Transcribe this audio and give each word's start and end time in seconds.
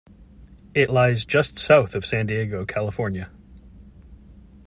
It 0.73 0.89
lies 0.89 1.25
just 1.25 1.59
south 1.59 1.93
of 1.93 2.07
San 2.07 2.25
Diego, 2.25 2.65
California. 2.65 3.29